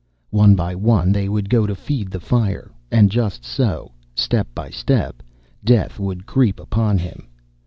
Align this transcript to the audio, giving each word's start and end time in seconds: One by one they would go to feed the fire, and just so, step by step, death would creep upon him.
One 0.31 0.55
by 0.55 0.73
one 0.73 1.11
they 1.11 1.29
would 1.29 1.47
go 1.47 1.67
to 1.67 1.75
feed 1.75 2.09
the 2.09 2.19
fire, 2.19 2.71
and 2.89 3.11
just 3.11 3.45
so, 3.45 3.91
step 4.15 4.47
by 4.55 4.71
step, 4.71 5.21
death 5.63 5.99
would 5.99 6.25
creep 6.25 6.59
upon 6.59 6.97
him. 6.97 7.27